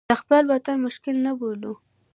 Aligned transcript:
د 0.09 0.11
خپل 0.21 0.43
وطن 0.53 0.77
مشکل 0.85 1.15
نه 1.25 1.31
بولو. 1.39 1.73